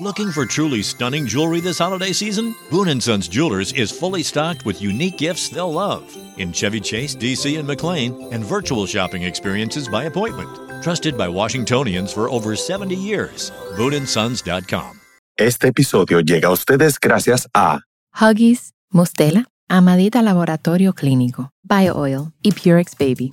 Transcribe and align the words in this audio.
Looking 0.00 0.30
for 0.30 0.46
truly 0.46 0.80
stunning 0.84 1.26
jewelry 1.26 1.60
this 1.60 1.78
holiday 1.78 2.12
season? 2.12 2.54
Boon 2.70 3.00
& 3.00 3.02
Sons 3.02 3.26
Jewelers 3.26 3.72
is 3.72 3.90
fully 3.90 4.22
stocked 4.22 4.64
with 4.64 4.80
unique 4.80 5.18
gifts 5.18 5.48
they'll 5.48 5.72
love 5.72 6.04
in 6.36 6.52
Chevy 6.52 6.78
Chase, 6.78 7.16
DC, 7.16 7.58
and 7.58 7.66
McLean, 7.66 8.14
and 8.32 8.44
virtual 8.44 8.86
shopping 8.86 9.24
experiences 9.24 9.88
by 9.88 10.04
appointment. 10.04 10.50
Trusted 10.84 11.18
by 11.18 11.28
Washingtonians 11.28 12.12
for 12.12 12.30
over 12.30 12.54
70 12.54 12.94
years. 12.94 13.50
BooneAndSons.com. 13.76 15.00
Este 15.36 15.64
episodio 15.66 16.20
llega 16.20 16.46
a 16.46 16.52
ustedes 16.52 17.00
gracias 17.00 17.48
a 17.52 17.80
Huggies, 18.14 18.70
Mustela, 18.92 19.46
Amadita 19.68 20.22
Laboratorio 20.22 20.92
Clínico, 20.92 21.50
BioOil 21.64 22.32
y 22.42 22.52
Purex 22.52 22.96
Baby. 22.96 23.32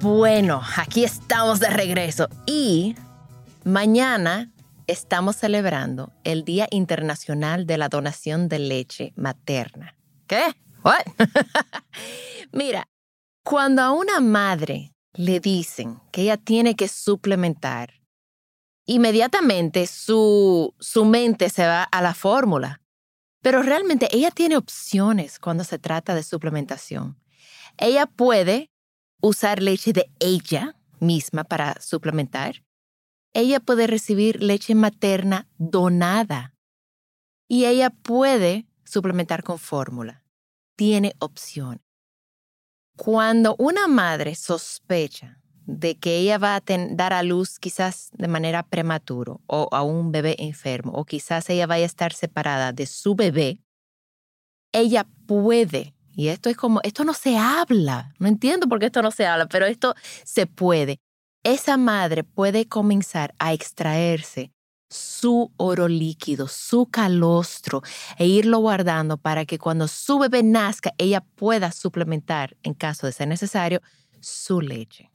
Bueno, 0.00 0.60
aquí 0.76 1.04
estamos 1.04 1.58
de 1.58 1.70
regreso 1.70 2.28
y 2.44 2.94
mañana 3.64 4.52
estamos 4.86 5.36
celebrando 5.36 6.12
el 6.22 6.44
Día 6.44 6.68
Internacional 6.70 7.66
de 7.66 7.78
la 7.78 7.88
Donación 7.88 8.48
de 8.48 8.58
Leche 8.58 9.12
Materna. 9.16 9.96
¿Qué? 10.26 10.54
What? 10.84 11.00
Mira, 12.52 12.86
cuando 13.42 13.82
a 13.82 13.92
una 13.92 14.20
madre 14.20 14.92
le 15.14 15.40
dicen 15.40 15.98
que 16.12 16.22
ella 16.22 16.36
tiene 16.36 16.76
que 16.76 16.88
suplementar, 16.88 17.94
inmediatamente 18.84 19.86
su, 19.86 20.74
su 20.78 21.06
mente 21.06 21.48
se 21.48 21.66
va 21.66 21.82
a 21.82 22.02
la 22.02 22.12
fórmula. 22.12 22.82
Pero 23.40 23.62
realmente 23.62 24.08
ella 24.14 24.30
tiene 24.30 24.58
opciones 24.58 25.38
cuando 25.38 25.64
se 25.64 25.78
trata 25.78 26.14
de 26.14 26.22
suplementación. 26.22 27.18
Ella 27.78 28.06
puede 28.06 28.70
usar 29.20 29.62
leche 29.62 29.92
de 29.92 30.10
ella 30.18 30.76
misma 31.00 31.44
para 31.44 31.80
suplementar. 31.80 32.62
Ella 33.32 33.60
puede 33.60 33.86
recibir 33.86 34.42
leche 34.42 34.74
materna 34.74 35.48
donada. 35.58 36.54
Y 37.48 37.66
ella 37.66 37.90
puede 37.90 38.66
suplementar 38.84 39.42
con 39.42 39.58
fórmula. 39.58 40.24
Tiene 40.76 41.14
opción. 41.18 41.82
Cuando 42.96 43.54
una 43.58 43.88
madre 43.88 44.34
sospecha 44.34 45.38
de 45.66 45.98
que 45.98 46.18
ella 46.18 46.38
va 46.38 46.56
a 46.56 46.62
dar 46.90 47.12
a 47.12 47.22
luz 47.22 47.58
quizás 47.58 48.10
de 48.12 48.28
manera 48.28 48.62
prematura 48.62 49.36
o 49.46 49.68
a 49.72 49.82
un 49.82 50.12
bebé 50.12 50.36
enfermo 50.38 50.92
o 50.92 51.04
quizás 51.04 51.50
ella 51.50 51.66
vaya 51.66 51.84
a 51.84 51.86
estar 51.86 52.12
separada 52.14 52.72
de 52.72 52.86
su 52.86 53.14
bebé, 53.14 53.60
ella 54.72 55.06
puede 55.26 55.95
y 56.16 56.28
esto 56.28 56.48
es 56.48 56.56
como, 56.56 56.80
esto 56.82 57.04
no 57.04 57.12
se 57.12 57.36
habla. 57.36 58.14
No 58.18 58.26
entiendo 58.26 58.68
por 58.68 58.78
qué 58.78 58.86
esto 58.86 59.02
no 59.02 59.10
se 59.10 59.26
habla, 59.26 59.46
pero 59.46 59.66
esto 59.66 59.94
se 60.24 60.46
puede. 60.46 60.98
Esa 61.44 61.76
madre 61.76 62.24
puede 62.24 62.66
comenzar 62.66 63.34
a 63.38 63.52
extraerse 63.52 64.50
su 64.88 65.52
oro 65.58 65.88
líquido, 65.88 66.48
su 66.48 66.86
calostro, 66.86 67.82
e 68.16 68.26
irlo 68.26 68.60
guardando 68.60 69.18
para 69.18 69.44
que 69.44 69.58
cuando 69.58 69.88
su 69.88 70.18
bebé 70.18 70.42
nazca, 70.42 70.94
ella 70.96 71.20
pueda 71.20 71.70
suplementar, 71.70 72.56
en 72.62 72.72
caso 72.72 73.06
de 73.06 73.12
ser 73.12 73.28
necesario, 73.28 73.82
su 74.20 74.62
leche. 74.62 75.12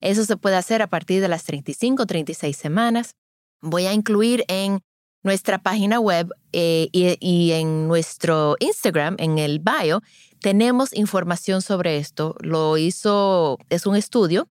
Eso 0.00 0.24
se 0.24 0.36
puede 0.36 0.56
hacer 0.56 0.80
a 0.80 0.86
partir 0.86 1.20
de 1.20 1.28
las 1.28 1.44
35 1.44 2.06
36 2.06 2.56
semanas. 2.56 3.16
Voy 3.60 3.84
a 3.86 3.92
incluir 3.92 4.44
en 4.48 4.80
nuestra 5.22 5.58
página 5.58 6.00
web 6.00 6.32
eh, 6.52 6.88
y, 6.92 7.52
en 7.52 7.88
nuestro 7.88 8.56
Instagram, 8.60 9.16
en 9.18 9.38
el 9.38 9.60
bio, 9.60 10.02
tenemos 10.40 10.92
información 10.92 11.62
sobre 11.62 11.98
esto. 11.98 12.34
Lo 12.40 12.76
hizo, 12.76 13.58
es 13.70 13.86
un 13.86 13.96
estudio 13.96 14.48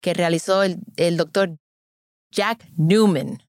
que 0.00 0.14
realizó 0.14 0.62
el, 0.62 0.78
el 0.96 1.16
doctor 1.16 1.56
Jack 2.30 2.66
Newman 2.76 3.42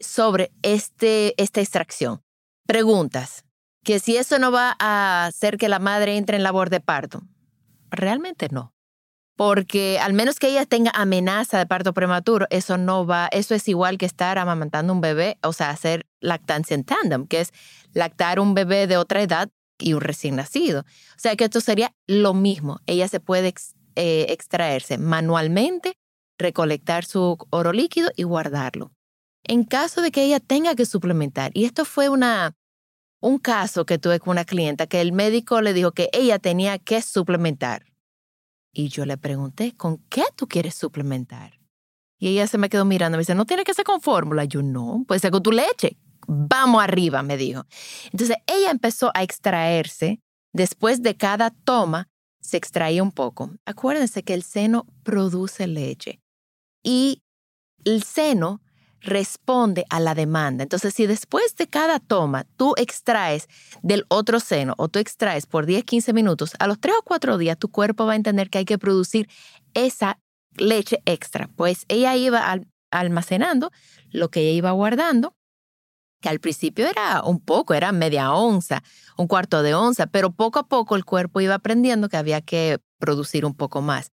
sobre 0.00 0.52
este, 0.62 1.40
esta 1.42 1.60
extracción. 1.60 2.22
Preguntas, 2.66 3.44
que 3.84 3.98
si 3.98 4.16
eso 4.16 4.38
no 4.38 4.52
va 4.52 4.76
a 4.78 5.26
hacer 5.26 5.58
que 5.58 5.68
la 5.68 5.78
madre 5.78 6.16
entre 6.16 6.36
en 6.36 6.42
labor 6.42 6.70
de 6.70 6.80
parto. 6.80 7.22
Realmente 7.90 8.48
no 8.50 8.72
porque 9.36 9.98
al 9.98 10.12
menos 10.12 10.38
que 10.38 10.48
ella 10.48 10.66
tenga 10.66 10.92
amenaza 10.94 11.58
de 11.58 11.66
parto 11.66 11.92
prematuro, 11.92 12.46
eso 12.50 12.78
no 12.78 13.06
va, 13.06 13.28
eso 13.32 13.54
es 13.54 13.66
igual 13.66 13.98
que 13.98 14.06
estar 14.06 14.38
amamantando 14.38 14.92
un 14.92 15.00
bebé, 15.00 15.38
o 15.42 15.52
sea, 15.52 15.70
hacer 15.70 16.06
lactancia 16.20 16.74
en 16.74 16.84
tandem, 16.84 17.26
que 17.26 17.40
es 17.40 17.52
lactar 17.92 18.40
un 18.40 18.54
bebé 18.54 18.86
de 18.86 18.96
otra 18.96 19.22
edad 19.22 19.48
y 19.82 19.94
un 19.94 20.00
recién 20.00 20.36
nacido. 20.36 20.80
O 20.80 21.18
sea 21.18 21.36
que 21.36 21.44
esto 21.44 21.60
sería 21.60 21.94
lo 22.06 22.34
mismo. 22.34 22.80
Ella 22.86 23.08
se 23.08 23.20
puede 23.20 23.54
eh, 23.96 24.26
extraerse 24.28 24.98
manualmente, 24.98 25.94
recolectar 26.38 27.04
su 27.04 27.38
oro 27.50 27.72
líquido 27.72 28.10
y 28.16 28.22
guardarlo. 28.22 28.92
En 29.44 29.64
caso 29.64 30.02
de 30.02 30.10
que 30.10 30.24
ella 30.24 30.40
tenga 30.40 30.74
que 30.74 30.86
suplementar, 30.86 31.50
y 31.54 31.64
esto 31.64 31.84
fue 31.84 32.08
una, 32.08 32.54
un 33.20 33.38
caso 33.38 33.84
que 33.84 33.98
tuve 33.98 34.20
con 34.20 34.32
una 34.32 34.44
clienta 34.44 34.86
que 34.86 35.00
el 35.00 35.12
médico 35.12 35.60
le 35.60 35.72
dijo 35.72 35.92
que 35.92 36.08
ella 36.12 36.38
tenía 36.38 36.78
que 36.78 37.02
suplementar 37.02 37.92
y 38.72 38.88
yo 38.88 39.04
le 39.04 39.18
pregunté, 39.18 39.76
¿con 39.76 39.98
qué 40.08 40.24
tú 40.34 40.48
quieres 40.48 40.74
suplementar? 40.74 41.60
Y 42.18 42.28
ella 42.28 42.46
se 42.46 42.56
me 42.56 42.70
quedó 42.70 42.84
mirando, 42.84 43.16
me 43.16 43.22
dice, 43.22 43.34
no 43.34 43.44
tiene 43.44 43.64
que 43.64 43.74
ser 43.74 43.84
con 43.84 44.00
fórmula. 44.00 44.44
Yo 44.44 44.62
no, 44.62 45.04
puede 45.06 45.20
ser 45.20 45.30
con 45.30 45.42
tu 45.42 45.52
leche. 45.52 45.98
Vamos 46.26 46.82
arriba, 46.82 47.22
me 47.22 47.36
dijo. 47.36 47.64
Entonces 48.12 48.36
ella 48.46 48.70
empezó 48.70 49.10
a 49.14 49.22
extraerse. 49.22 50.20
Después 50.52 51.02
de 51.02 51.16
cada 51.16 51.50
toma, 51.50 52.08
se 52.40 52.56
extraía 52.56 53.02
un 53.02 53.12
poco. 53.12 53.50
Acuérdense 53.64 54.22
que 54.22 54.34
el 54.34 54.42
seno 54.42 54.86
produce 55.02 55.66
leche. 55.66 56.20
Y 56.82 57.22
el 57.84 58.02
seno 58.02 58.60
responde 59.02 59.84
a 59.90 60.00
la 60.00 60.14
demanda. 60.14 60.62
Entonces, 60.62 60.94
si 60.94 61.06
después 61.06 61.56
de 61.56 61.66
cada 61.66 61.98
toma 61.98 62.44
tú 62.56 62.74
extraes 62.76 63.48
del 63.82 64.04
otro 64.08 64.40
seno 64.40 64.74
o 64.78 64.88
tú 64.88 64.98
extraes 64.98 65.46
por 65.46 65.66
10, 65.66 65.84
15 65.84 66.12
minutos, 66.12 66.52
a 66.58 66.66
los 66.66 66.80
3 66.80 66.96
o 67.00 67.02
4 67.02 67.38
días 67.38 67.58
tu 67.58 67.70
cuerpo 67.70 68.06
va 68.06 68.12
a 68.12 68.16
entender 68.16 68.48
que 68.48 68.58
hay 68.58 68.64
que 68.64 68.78
producir 68.78 69.28
esa 69.74 70.18
leche 70.56 71.02
extra. 71.04 71.48
Pues 71.56 71.84
ella 71.88 72.14
iba 72.16 72.60
almacenando 72.90 73.70
lo 74.10 74.30
que 74.30 74.40
ella 74.40 74.52
iba 74.52 74.70
guardando, 74.70 75.34
que 76.22 76.30
al 76.30 76.40
principio 76.40 76.86
era 76.86 77.22
un 77.22 77.38
poco, 77.38 77.74
era 77.74 77.92
media 77.92 78.32
onza, 78.32 78.82
un 79.18 79.26
cuarto 79.26 79.62
de 79.62 79.74
onza, 79.74 80.06
pero 80.06 80.32
poco 80.32 80.60
a 80.60 80.66
poco 80.66 80.96
el 80.96 81.04
cuerpo 81.04 81.42
iba 81.42 81.56
aprendiendo 81.56 82.08
que 82.08 82.16
había 82.16 82.40
que 82.40 82.78
producir 82.98 83.44
un 83.44 83.54
poco 83.54 83.82
más. 83.82 84.12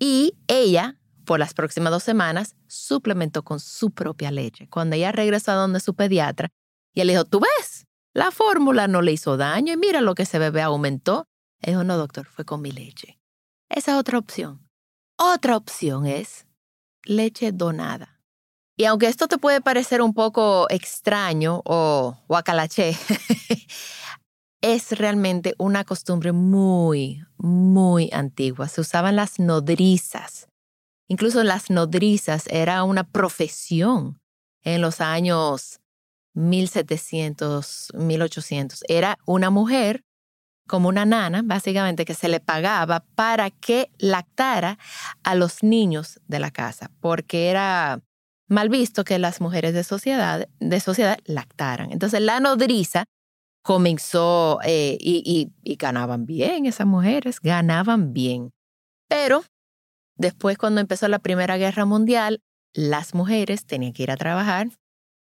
Y 0.00 0.34
ella 0.48 1.00
por 1.30 1.38
las 1.38 1.54
próximas 1.54 1.92
dos 1.92 2.02
semanas, 2.02 2.56
suplementó 2.66 3.44
con 3.44 3.60
su 3.60 3.92
propia 3.92 4.32
leche. 4.32 4.68
Cuando 4.68 4.96
ella 4.96 5.12
regresó 5.12 5.52
a 5.52 5.54
donde 5.54 5.78
su 5.78 5.94
pediatra, 5.94 6.48
y 6.92 7.02
él 7.02 7.08
dijo, 7.08 7.24
tú 7.24 7.38
ves, 7.38 7.86
la 8.12 8.32
fórmula 8.32 8.88
no 8.88 9.00
le 9.00 9.12
hizo 9.12 9.36
daño 9.36 9.72
y 9.72 9.76
mira 9.76 10.00
lo 10.00 10.16
que 10.16 10.24
ese 10.24 10.40
bebé 10.40 10.60
aumentó. 10.62 11.28
Él 11.60 11.74
dijo, 11.74 11.84
no, 11.84 11.96
doctor, 11.96 12.26
fue 12.26 12.44
con 12.44 12.60
mi 12.60 12.72
leche. 12.72 13.20
Esa 13.68 13.92
es 13.92 13.98
otra 13.98 14.18
opción. 14.18 14.68
Otra 15.16 15.56
opción 15.56 16.04
es 16.04 16.46
leche 17.04 17.52
donada. 17.52 18.19
Y 18.80 18.86
aunque 18.86 19.08
esto 19.08 19.28
te 19.28 19.36
puede 19.36 19.60
parecer 19.60 20.00
un 20.00 20.14
poco 20.14 20.66
extraño 20.70 21.60
o 21.66 22.16
guacalaché, 22.28 22.96
es 24.62 24.92
realmente 24.92 25.54
una 25.58 25.84
costumbre 25.84 26.32
muy, 26.32 27.22
muy 27.36 28.08
antigua. 28.12 28.68
Se 28.68 28.80
usaban 28.80 29.16
las 29.16 29.38
nodrizas 29.38 30.46
Incluso 31.10 31.42
las 31.42 31.70
nodrizas 31.70 32.44
era 32.50 32.84
una 32.84 33.02
profesión 33.02 34.20
en 34.62 34.80
los 34.80 35.00
años 35.00 35.80
1700, 36.34 37.88
1800. 37.94 38.84
Era 38.88 39.18
una 39.26 39.50
mujer 39.50 40.04
como 40.68 40.88
una 40.88 41.04
nana, 41.04 41.42
básicamente, 41.44 42.04
que 42.04 42.14
se 42.14 42.28
le 42.28 42.38
pagaba 42.38 43.04
para 43.16 43.50
que 43.50 43.90
lactara 43.98 44.78
a 45.24 45.34
los 45.34 45.64
niños 45.64 46.20
de 46.28 46.38
la 46.38 46.52
casa, 46.52 46.92
porque 47.00 47.50
era 47.50 48.00
mal 48.50 48.68
visto 48.68 49.04
que 49.04 49.18
las 49.18 49.40
mujeres 49.40 49.72
de 49.72 49.84
sociedad, 49.84 50.48
de 50.58 50.80
sociedad 50.80 51.18
lactaran. 51.24 51.92
Entonces 51.92 52.20
la 52.20 52.40
nodriza 52.40 53.04
comenzó 53.62 54.58
eh, 54.64 54.98
y, 55.00 55.52
y 55.62 55.76
ganaban 55.76 56.26
bien, 56.26 56.66
esas 56.66 56.86
mujeres 56.86 57.40
ganaban 57.40 58.12
bien. 58.12 58.50
Pero 59.08 59.42
Después, 60.16 60.58
cuando 60.58 60.82
empezó 60.82 61.08
la 61.08 61.18
Primera 61.18 61.56
Guerra 61.56 61.86
Mundial, 61.86 62.42
las 62.74 63.14
mujeres 63.14 63.64
tenían 63.64 63.94
que 63.94 64.02
ir 64.02 64.10
a 64.10 64.18
trabajar 64.18 64.68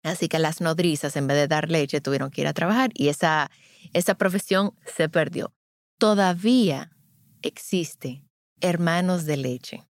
Así 0.03 0.27
que 0.27 0.39
las 0.39 0.61
nodrizas, 0.61 1.15
en 1.15 1.27
vez 1.27 1.37
de 1.37 1.47
dar 1.47 1.69
leche, 1.69 2.01
tuvieron 2.01 2.31
que 2.31 2.41
ir 2.41 2.47
a 2.47 2.53
trabajar 2.53 2.89
y 2.93 3.09
esa, 3.09 3.51
esa 3.93 4.15
profesión 4.15 4.73
se 4.85 5.09
perdió. 5.09 5.53
Todavía 5.99 6.91
existe 7.43 8.25
hermanos 8.61 9.25
de 9.25 9.37
leche. 9.37 9.87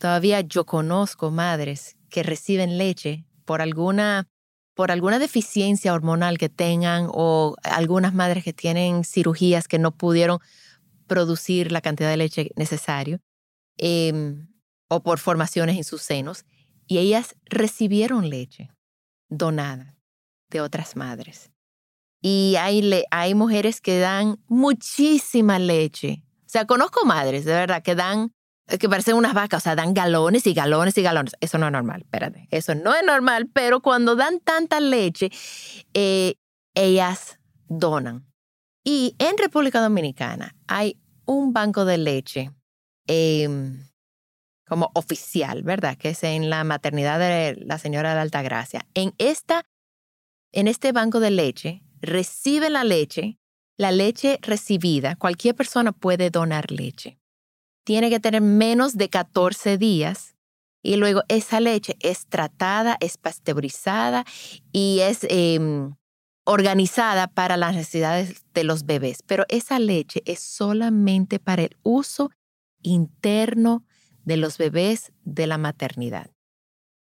Todavía 0.00 0.40
yo 0.40 0.66
conozco 0.66 1.30
madres 1.30 1.96
que 2.08 2.22
reciben 2.22 2.78
leche 2.78 3.24
por 3.44 3.62
alguna, 3.62 4.28
por 4.74 4.90
alguna 4.90 5.18
deficiencia 5.18 5.94
hormonal 5.94 6.38
que 6.38 6.48
tengan 6.48 7.08
o 7.10 7.56
algunas 7.62 8.14
madres 8.14 8.44
que 8.44 8.52
tienen 8.52 9.04
cirugías 9.04 9.68
que 9.68 9.78
no 9.78 9.92
pudieron 9.96 10.38
producir 11.06 11.72
la 11.72 11.80
cantidad 11.80 12.10
de 12.10 12.16
leche 12.16 12.50
necesaria 12.56 13.20
em, 13.78 14.48
o 14.88 15.02
por 15.02 15.18
formaciones 15.18 15.76
en 15.76 15.84
sus 15.84 16.02
senos 16.02 16.44
y 16.86 16.98
ellas 16.98 17.36
recibieron 17.46 18.30
leche 18.30 18.70
donada 19.28 19.96
de 20.50 20.60
otras 20.60 20.96
madres. 20.96 21.50
Y 22.20 22.56
hay, 22.58 23.04
hay 23.10 23.34
mujeres 23.34 23.80
que 23.80 23.98
dan 23.98 24.42
muchísima 24.48 25.58
leche. 25.58 26.24
O 26.40 26.48
sea, 26.48 26.66
conozco 26.66 27.04
madres, 27.04 27.44
de 27.44 27.52
verdad, 27.52 27.82
que 27.82 27.94
dan 27.94 28.32
que 28.76 28.88
parecen 28.88 29.14
unas 29.14 29.32
vacas, 29.32 29.62
o 29.62 29.64
sea, 29.64 29.76
dan 29.76 29.94
galones 29.94 30.46
y 30.46 30.52
galones 30.52 30.98
y 30.98 31.02
galones. 31.02 31.34
Eso 31.40 31.56
no 31.56 31.66
es 31.66 31.72
normal, 31.72 32.02
espérate. 32.02 32.48
Eso 32.50 32.74
no 32.74 32.94
es 32.94 33.02
normal, 33.04 33.48
pero 33.52 33.80
cuando 33.80 34.14
dan 34.14 34.40
tanta 34.40 34.78
leche, 34.80 35.30
eh, 35.94 36.34
ellas 36.74 37.38
donan. 37.68 38.26
Y 38.84 39.14
en 39.18 39.38
República 39.38 39.80
Dominicana 39.80 40.54
hay 40.66 41.00
un 41.24 41.52
banco 41.52 41.84
de 41.84 41.98
leche 41.98 42.50
em, 43.06 43.84
como 44.66 44.90
oficial, 44.94 45.62
¿verdad? 45.62 45.96
Que 45.96 46.10
es 46.10 46.22
en 46.24 46.50
la 46.50 46.62
maternidad 46.64 47.18
de 47.18 47.56
la 47.64 47.78
señora 47.78 48.14
de 48.14 48.20
Altagracia. 48.20 48.86
En, 48.92 49.14
esta, 49.16 49.64
en 50.52 50.68
este 50.68 50.92
banco 50.92 51.20
de 51.20 51.30
leche 51.30 51.82
recibe 52.00 52.68
la 52.68 52.84
leche, 52.84 53.38
la 53.78 53.92
leche 53.92 54.38
recibida, 54.42 55.16
cualquier 55.16 55.54
persona 55.54 55.92
puede 55.92 56.30
donar 56.30 56.70
leche 56.70 57.17
tiene 57.88 58.10
que 58.10 58.20
tener 58.20 58.42
menos 58.42 58.98
de 58.98 59.08
14 59.08 59.78
días 59.78 60.36
y 60.82 60.96
luego 60.96 61.22
esa 61.28 61.58
leche 61.58 61.96
es 62.00 62.26
tratada, 62.26 62.98
es 63.00 63.16
pasteurizada 63.16 64.26
y 64.72 64.98
es 65.00 65.26
em, 65.30 65.94
organizada 66.44 67.28
para 67.28 67.56
las 67.56 67.74
necesidades 67.74 68.44
de 68.52 68.64
los 68.64 68.84
bebés. 68.84 69.22
Pero 69.22 69.46
esa 69.48 69.78
leche 69.78 70.22
es 70.26 70.40
solamente 70.40 71.38
para 71.38 71.62
el 71.62 71.78
uso 71.82 72.30
interno 72.82 73.86
de 74.22 74.36
los 74.36 74.58
bebés 74.58 75.12
de 75.24 75.46
la 75.46 75.56
maternidad. 75.56 76.30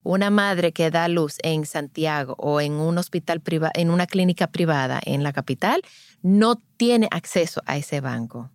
Una 0.01 0.31
madre 0.31 0.71
que 0.71 0.89
da 0.89 1.07
luz 1.07 1.37
en 1.43 1.67
Santiago 1.67 2.33
o 2.39 2.61
en 2.61 2.73
un 2.73 2.97
hospital 2.97 3.43
en 3.75 3.91
una 3.91 4.07
clínica 4.07 4.47
privada 4.47 4.99
en 5.05 5.21
la 5.21 5.33
capital, 5.33 5.83
no 6.23 6.55
tiene 6.77 7.09
acceso 7.11 7.61
a 7.67 7.77
ese 7.77 8.01
banco. 8.01 8.49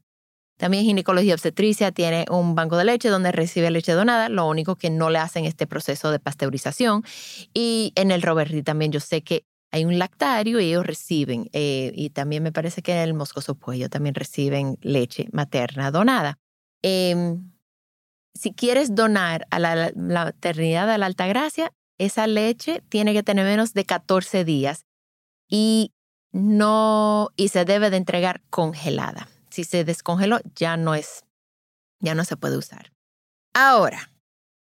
También 0.59 0.85
ginecología 0.85 1.35
obstetricia 1.35 1.93
tiene 1.93 2.27
un 2.31 2.57
banco 2.57 2.77
de 2.77 2.85
leche 2.85 3.09
donde 3.09 3.31
recibe 3.31 3.71
leche 3.71 3.93
donada, 3.93 4.29
lo 4.29 4.47
único 4.47 4.75
que 4.75 4.91
no 4.91 5.09
le 5.09 5.19
hacen 5.19 5.45
este 5.45 5.69
proceso 5.69 6.11
de 6.11 6.19
pasteurización. 6.19 7.05
Y 7.55 7.93
en 7.95 8.11
el 8.11 8.23
Roberti 8.23 8.63
también 8.63 8.91
yo 8.91 8.99
sé 8.99 9.23
que 9.23 9.45
hay 9.71 9.85
un 9.85 9.99
lactario 9.99 10.59
y 10.59 10.71
ellos 10.71 10.87
reciben, 10.87 11.49
eh, 11.53 11.93
y 11.95 12.11
también 12.11 12.43
me 12.43 12.53
parece 12.53 12.83
que 12.83 12.93
en 12.93 12.99
el 12.99 13.15
Moscoso 13.15 13.55
Puello 13.55 13.89
también 13.89 14.15
reciben 14.15 14.79
leche 14.81 15.29
materna 15.31 15.91
donada. 15.91 16.39
Em, 16.83 17.53
si 18.35 18.53
quieres 18.53 18.95
donar 18.95 19.47
a 19.51 19.59
la, 19.61 19.93
maternidad 19.95 20.89
de 20.89 20.99
la 20.99 21.07
Altagracia, 21.07 21.73
esa 21.99 22.27
leche 22.27 22.83
tiene 22.89 23.13
que 23.13 23.23
tener 23.23 23.45
menos 23.45 23.75
de 23.75 23.85
14 23.85 24.45
días 24.45 24.87
y 25.49 25.93
no 26.33 27.29
y 27.37 27.49
se 27.49 27.65
debe 27.65 27.91
de 27.91 27.97
entregar 27.97 28.43
congelada 28.51 29.29
si 29.59 29.65
se 29.65 29.85
descongeló, 29.85 30.39
ya 30.55 30.77
no 30.77 30.95
es, 30.95 31.25
ya 31.99 32.15
no 32.15 32.25
se 32.25 32.37
puede 32.37 32.57
usar. 32.57 32.93
Ahora, 33.55 34.13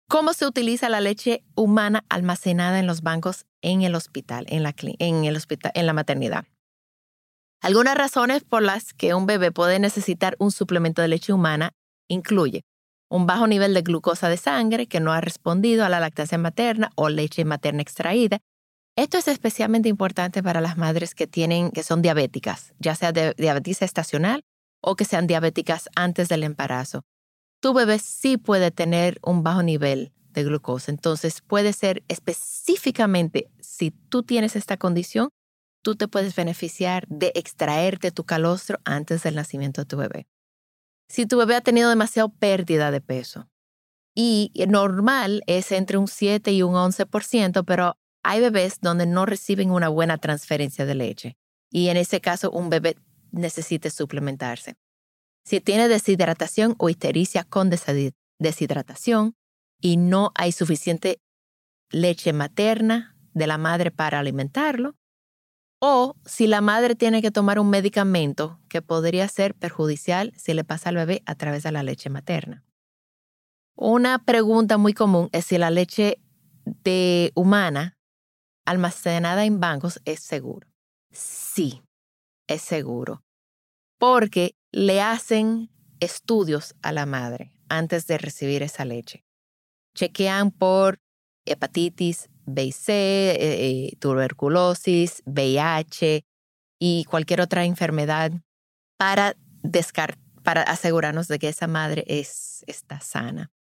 ¿cómo 0.09 0.33
se 0.33 0.47
utiliza 0.47 0.89
la 0.89 1.01
leche 1.01 1.43
humana 1.57 2.05
almacenada 2.09 2.79
en 2.79 2.87
los 2.87 3.03
bancos 3.03 3.47
en 3.63 3.83
el 3.83 3.97
hospital, 3.97 4.47
en 4.49 4.63
la, 4.63 4.77
en 4.79 5.25
el 5.25 5.35
hospital, 5.35 5.73
en 5.75 5.87
la 5.87 5.93
maternidad? 5.93 6.45
Algunas 7.61 7.97
razones 7.97 8.45
por 8.45 8.63
las 8.63 8.95
que 8.95 9.15
un 9.15 9.27
bebé 9.27 9.51
puede 9.51 9.81
necesitar 9.81 10.37
un 10.39 10.53
suplemento 10.53 11.03
de 11.03 11.09
leche 11.09 11.33
humana 11.33 11.73
incluye 12.09 12.63
un 13.11 13.27
bajo 13.27 13.49
nivel 13.49 13.75
de 13.75 13.83
glucosa 13.83 14.29
de 14.29 14.37
sangre 14.37 14.87
que 14.87 15.01
no 15.01 15.13
ha 15.13 15.21
respondido 15.21 15.85
a 15.85 15.89
la 15.89 15.99
lactancia 15.99 16.39
materna 16.39 16.93
o 16.95 17.09
leche 17.09 17.45
materna 17.45 17.83
extraída. 17.83 18.39
Esto 18.97 19.19
es 19.19 19.27
especialmente 19.27 19.89
importante 19.89 20.45
para 20.45 20.61
las 20.61 20.77
madres 20.77 21.17
que 21.17 21.27
tienen 21.27 21.73
que 21.73 21.83
son 21.83 22.03
diabéticas, 22.03 22.73
ya 22.79 22.95
sea 22.95 23.11
de 23.11 23.35
diabetes 23.37 23.83
estacional 23.83 24.45
o 24.81 24.97
que 24.97 25.05
sean 25.05 25.27
diabéticas 25.27 25.89
antes 25.97 26.29
del 26.29 26.43
embarazo, 26.43 27.03
tu 27.61 27.73
bebé 27.73 27.99
sí 27.99 28.37
puede 28.37 28.71
tener 28.71 29.19
un 29.23 29.43
bajo 29.43 29.63
nivel 29.63 30.13
de 30.31 30.45
glucosa. 30.45 30.91
Entonces 30.91 31.41
puede 31.41 31.73
ser 31.73 32.05
específicamente, 32.09 33.51
si 33.61 33.91
tú 33.91 34.23
tienes 34.23 34.57
esta 34.57 34.77
condición, 34.77 35.31
tú 35.83 35.97
te 35.97 36.09
puedes 36.09 36.35
beneficiar 36.37 37.07
de 37.09 37.33
extraerte 37.35 38.11
tu 38.11 38.25
calostro 38.25 38.79
antes 38.85 39.23
del 39.23 39.35
nacimiento 39.35 39.81
de 39.81 39.87
tu 39.87 39.97
bebé. 39.97 40.27
Si 41.09 41.27
tu 41.27 41.39
bebé 41.39 41.55
ha 41.55 41.61
tenido 41.61 41.89
demasiado 41.89 42.29
pérdida 42.29 42.91
de 42.91 43.01
peso, 43.01 43.49
y 44.19 44.51
normal 44.69 45.43
es 45.47 45.73
entre 45.73 45.99
un 45.99 46.09
7 46.09 46.51
y 46.51 46.63
un 46.63 46.75
11%, 46.75 47.65
pero 47.65 47.97
hay 48.23 48.41
bebés 48.41 48.81
donde 48.81 49.07
no 49.07 49.27
reciben 49.27 49.71
una 49.71 49.89
buena 49.89 50.17
transferencia 50.19 50.87
de 50.87 50.95
leche. 50.95 51.37
Y 51.71 51.89
en 51.89 51.99
ese 51.99 52.21
caso, 52.21 52.51
un 52.51 52.71
bebé 52.71 52.97
necesite 53.37 53.91
suplementarse. 53.91 54.75
Si 55.45 55.61
tiene 55.61 55.89
deshidratación 55.89 56.75
o 56.79 56.89
histericia 56.89 57.45
con 57.45 57.71
deshidratación 57.71 59.35
y 59.81 59.97
no 59.97 60.33
hay 60.35 60.53
suficiente 60.53 61.19
leche 61.91 62.33
materna 62.33 63.17
de 63.33 63.47
la 63.47 63.59
madre 63.59 63.91
para 63.91 64.19
alimentarlo, 64.19 64.97
o 65.79 66.17
si 66.25 66.47
la 66.47 66.61
madre 66.61 66.95
tiene 66.95 67.21
que 67.23 67.31
tomar 67.31 67.59
un 67.59 67.71
medicamento 67.71 68.59
que 68.69 68.83
podría 68.83 69.29
ser 69.29 69.55
perjudicial 69.55 70.33
si 70.37 70.55
le 70.55 70.65
pasa 70.65 70.89
al 70.89 70.97
bebé 70.97 71.23
a 71.27 71.35
través 71.35 71.63
de 71.63 71.73
la 71.73 71.83
leche 71.83 72.11
materna. 72.11 72.65
Una 73.77 74.19
pregunta 74.19 74.79
muy 74.79 74.95
común 74.95 75.29
es 75.33 75.45
si 75.45 75.59
la 75.59 75.71
leche 75.71 76.19
de 76.65 77.31
humana 77.35 77.99
almacenada 78.65 79.45
en 79.45 79.61
bancos 79.61 80.01
es 80.07 80.21
seguro. 80.21 80.67
Sí, 81.13 81.83
es 82.49 82.63
seguro, 82.63 83.23
porque 83.99 84.55
le 84.73 85.01
hacen 85.01 85.71
estudios 86.01 86.75
a 86.83 86.93
la 86.93 87.07
madre 87.07 87.53
antes 87.69 88.07
de 88.07 88.19
recibir 88.19 88.63
esa 88.63 88.85
leche. 88.85 89.25
Chequean 89.95 90.51
por 90.51 91.01
hepatitis 91.47 92.29
B 92.45 92.65
y 92.65 92.73
C, 92.73 92.93
eh, 92.93 93.37
eh, 93.41 93.97
tuberculosis, 93.99 95.23
VIH 95.27 96.25
y 96.79 97.05
cualquier 97.05 97.41
otra 97.41 97.65
enfermedad 97.65 98.33
para, 98.97 99.37
para 100.43 100.63
asegurarnos 100.63 101.29
de 101.29 101.39
que 101.39 101.49
esa 101.49 101.67
madre 101.67 102.05
es, 102.07 102.65
está 102.67 103.01
sana. 103.01 103.51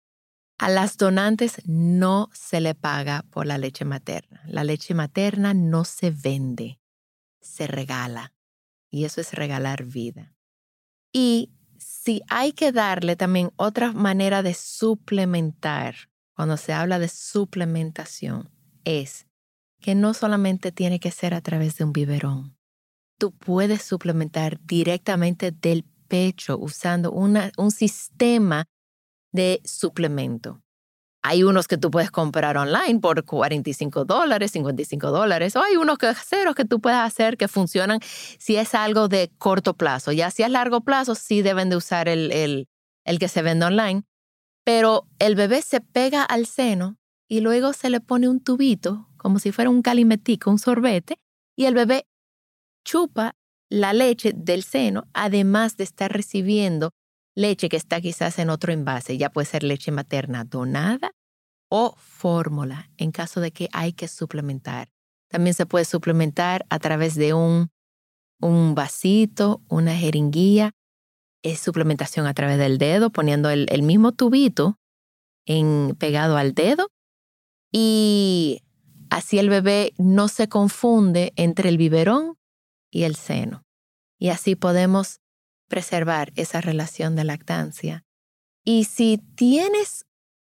A 0.58 0.70
las 0.70 0.96
donantes 0.96 1.60
no 1.66 2.30
se 2.32 2.60
le 2.60 2.74
paga 2.74 3.24
por 3.30 3.46
la 3.46 3.58
leche 3.58 3.84
materna. 3.84 4.42
La 4.46 4.64
leche 4.64 4.94
materna 4.94 5.52
no 5.52 5.84
se 5.84 6.10
vende, 6.10 6.80
se 7.40 7.66
regala 7.66 8.32
y 8.90 9.04
eso 9.04 9.20
es 9.20 9.34
regalar 9.34 9.84
vida. 9.84 10.35
Y 11.18 11.50
si 11.78 12.20
hay 12.28 12.52
que 12.52 12.72
darle 12.72 13.16
también 13.16 13.50
otra 13.56 13.92
manera 13.92 14.42
de 14.42 14.52
suplementar, 14.52 15.94
cuando 16.34 16.58
se 16.58 16.74
habla 16.74 16.98
de 16.98 17.08
suplementación, 17.08 18.50
es 18.84 19.26
que 19.80 19.94
no 19.94 20.12
solamente 20.12 20.72
tiene 20.72 21.00
que 21.00 21.10
ser 21.10 21.32
a 21.32 21.40
través 21.40 21.78
de 21.78 21.84
un 21.84 21.94
biberón. 21.94 22.58
Tú 23.16 23.32
puedes 23.32 23.80
suplementar 23.80 24.60
directamente 24.60 25.52
del 25.52 25.84
pecho 26.06 26.58
usando 26.58 27.10
un 27.12 27.70
sistema 27.70 28.66
de 29.32 29.62
suplemento. 29.64 30.62
Hay 31.28 31.42
unos 31.42 31.66
que 31.66 31.76
tú 31.76 31.90
puedes 31.90 32.12
comprar 32.12 32.56
online 32.56 33.00
por 33.00 33.24
45 33.24 34.04
dólares, 34.04 34.52
55 34.52 35.10
dólares, 35.10 35.56
o 35.56 35.60
hay 35.60 35.76
unos 35.76 35.98
caseros 35.98 36.54
que 36.54 36.64
tú 36.64 36.80
puedes 36.80 37.00
hacer 37.00 37.36
que 37.36 37.48
funcionan 37.48 37.98
si 38.38 38.54
es 38.54 38.76
algo 38.76 39.08
de 39.08 39.32
corto 39.36 39.74
plazo. 39.74 40.12
Ya 40.12 40.30
si 40.30 40.44
es 40.44 40.50
largo 40.50 40.82
plazo, 40.82 41.16
sí 41.16 41.42
deben 41.42 41.68
de 41.68 41.74
usar 41.74 42.08
el, 42.08 42.30
el, 42.30 42.68
el 43.04 43.18
que 43.18 43.26
se 43.26 43.42
vende 43.42 43.66
online. 43.66 44.04
Pero 44.64 45.08
el 45.18 45.34
bebé 45.34 45.62
se 45.62 45.80
pega 45.80 46.22
al 46.22 46.46
seno 46.46 46.96
y 47.28 47.40
luego 47.40 47.72
se 47.72 47.90
le 47.90 48.00
pone 48.00 48.28
un 48.28 48.38
tubito, 48.38 49.08
como 49.16 49.40
si 49.40 49.50
fuera 49.50 49.68
un 49.68 49.82
calimetico, 49.82 50.52
un 50.52 50.60
sorbete, 50.60 51.18
y 51.56 51.64
el 51.64 51.74
bebé 51.74 52.06
chupa 52.84 53.34
la 53.68 53.92
leche 53.92 54.32
del 54.32 54.62
seno, 54.62 55.08
además 55.12 55.76
de 55.76 55.82
estar 55.82 56.12
recibiendo 56.12 56.92
leche 57.34 57.68
que 57.68 57.76
está 57.76 58.00
quizás 58.00 58.38
en 58.38 58.48
otro 58.48 58.72
envase, 58.72 59.18
ya 59.18 59.30
puede 59.30 59.46
ser 59.46 59.64
leche 59.64 59.90
materna 59.90 60.44
donada 60.44 61.15
o 61.68 61.94
fórmula 61.96 62.90
en 62.96 63.12
caso 63.12 63.40
de 63.40 63.50
que 63.50 63.68
hay 63.72 63.92
que 63.92 64.08
suplementar. 64.08 64.88
También 65.28 65.54
se 65.54 65.66
puede 65.66 65.84
suplementar 65.84 66.64
a 66.70 66.78
través 66.78 67.14
de 67.14 67.34
un, 67.34 67.70
un 68.40 68.74
vasito, 68.74 69.62
una 69.68 69.96
jeringuilla. 69.96 70.72
Es 71.42 71.60
suplementación 71.60 72.26
a 72.26 72.34
través 72.34 72.58
del 72.58 72.78
dedo, 72.78 73.10
poniendo 73.10 73.50
el, 73.50 73.82
mismo 73.82 74.12
tubito 74.12 74.78
en, 75.44 75.96
pegado 75.98 76.36
al 76.36 76.54
dedo. 76.54 76.88
Y 77.72 78.62
así 79.10 79.38
el 79.38 79.48
bebé 79.48 79.92
no 79.98 80.28
se 80.28 80.48
confunde 80.48 81.32
entre 81.36 81.68
el 81.68 81.78
biberón 81.78 82.36
y 82.90 83.04
el 83.04 83.16
seno. 83.16 83.62
Y 84.18 84.28
así 84.28 84.56
podemos 84.56 85.20
preservar 85.68 86.32
esa 86.36 86.60
relación 86.60 87.16
de 87.16 87.24
lactancia. 87.24 88.04
Y 88.64 88.84
si 88.84 89.18
tienes 89.18 90.06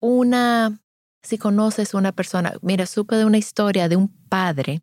una, 0.00 0.80
si 1.26 1.38
conoces 1.38 1.94
una 1.94 2.12
persona, 2.12 2.54
mira, 2.62 2.86
supe 2.86 3.16
de 3.16 3.24
una 3.24 3.38
historia 3.38 3.88
de 3.88 3.96
un 3.96 4.08
padre 4.28 4.82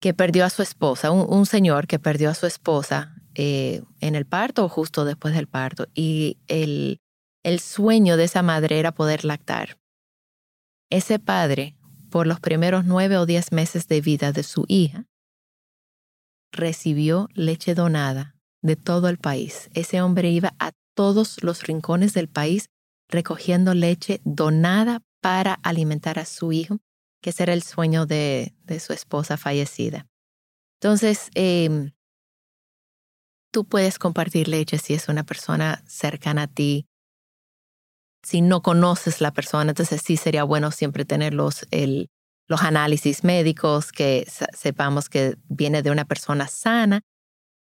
que 0.00 0.12
perdió 0.12 0.44
a 0.44 0.50
su 0.50 0.62
esposa, 0.62 1.10
un, 1.10 1.46
señor 1.46 1.86
que 1.86 1.98
perdió 1.98 2.30
a 2.30 2.34
su 2.34 2.46
esposa 2.46 3.14
eh, 3.34 3.82
en 4.00 4.14
el 4.14 4.26
parto 4.26 4.64
o 4.64 4.68
justo 4.68 5.04
después 5.06 5.34
del 5.34 5.48
parto. 5.48 5.86
Y 5.94 6.38
el, 6.48 7.00
el 7.42 7.60
sueño 7.60 8.18
de 8.18 8.24
esa 8.24 8.42
madre 8.42 8.78
era 8.78 8.92
poder 8.92 9.24
lactar. 9.24 9.78
Ese 10.90 11.18
padre, 11.18 11.76
por 12.10 12.26
los 12.26 12.38
primeros 12.38 12.84
nueve 12.84 13.16
o 13.16 13.24
diez 13.24 13.52
meses 13.52 13.88
de 13.88 14.02
vida 14.02 14.32
de 14.32 14.42
su 14.42 14.66
hija, 14.68 15.06
recibió 16.52 17.28
leche 17.32 17.74
donada 17.74 18.36
de 18.62 18.76
todo 18.76 19.08
el 19.08 19.16
país. 19.16 19.70
Ese 19.72 20.02
hombre 20.02 20.30
iba 20.30 20.54
a 20.58 20.72
todos 20.94 21.42
los 21.42 21.62
rincones 21.62 22.12
del 22.12 22.28
país 22.28 22.68
recogiendo 23.08 23.74
leche 23.74 24.20
donada 24.24 25.02
para 25.20 25.54
alimentar 25.54 26.18
a 26.18 26.24
su 26.24 26.52
hijo, 26.52 26.78
que 27.20 27.30
ese 27.30 27.44
era 27.44 27.52
el 27.52 27.62
sueño 27.62 28.06
de, 28.06 28.54
su 28.80 28.92
esposa 28.92 29.36
fallecida. 29.36 30.06
Entonces, 30.80 31.30
em, 31.34 31.92
tú 33.52 33.64
puedes 33.64 33.98
compartir 33.98 34.48
leche 34.48 34.78
si 34.78 34.94
es 34.94 35.08
una 35.08 35.24
persona 35.24 35.82
cercana 35.86 36.42
a 36.42 36.46
ti. 36.46 36.86
Si 38.22 38.40
no 38.40 38.60
conoces 38.60 39.20
la 39.20 39.32
persona, 39.32 39.70
entonces 39.70 40.02
sí 40.04 40.16
sería 40.16 40.44
bueno 40.44 40.70
siempre 40.70 41.04
tener 41.04 41.32
los, 41.32 41.66
los 42.48 42.62
análisis 42.62 43.24
médicos, 43.24 43.92
que 43.92 44.26
sepamos 44.52 45.08
que 45.08 45.36
viene 45.48 45.82
de 45.82 45.90
una 45.90 46.04
persona 46.04 46.48
sana 46.48 47.00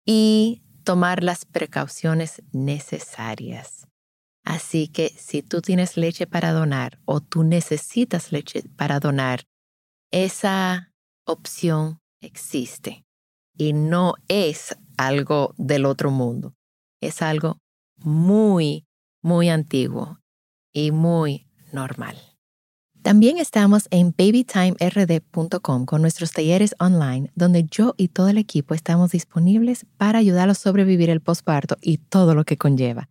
y 0.06 0.64
tomar 0.84 1.24
las 1.24 1.46
precauciones 1.46 2.42
necesarias. 2.52 3.88
Así 4.44 4.88
que 4.88 5.10
si 5.10 5.44
tú 5.44 5.62
tienes 5.62 5.98
leche 5.98 6.28
para 6.28 6.52
donar 6.52 7.00
o 7.06 7.22
tú 7.22 7.44
necesitas 7.44 8.32
leche 8.32 8.64
para 8.76 9.00
donar, 9.00 9.44
esa 10.12 10.92
opción 11.26 12.00
existe 12.22 13.06
y 13.58 13.74
no 13.74 14.16
es 14.28 14.76
algo 14.98 15.54
del 15.58 15.86
otro 15.86 16.12
mundo. 16.12 16.56
Es 17.02 17.22
algo 17.22 17.58
muy, 17.98 18.86
muy 19.22 19.50
antiguo 19.50 20.20
y 20.74 20.92
muy 20.92 21.48
normal. 21.72 22.18
También 23.02 23.40
estamos 23.40 23.88
en 23.90 24.14
babytimerd.com 24.16 25.86
con 25.86 26.02
nuestros 26.02 26.32
talleres 26.32 26.76
online, 26.80 27.32
donde 27.36 27.64
yo 27.64 27.96
y 27.98 28.10
todo 28.10 28.30
el 28.30 28.38
equipo 28.38 28.76
estamos 28.76 29.12
disponibles 29.12 29.88
para 29.98 30.20
ayudarlos 30.20 30.60
a 30.60 30.62
sobrevivir 30.62 31.10
el 31.10 31.20
posparto 31.20 31.78
y 31.82 31.98
todo 31.98 32.36
lo 32.36 32.44
que 32.44 32.58
conlleva. 32.58 33.11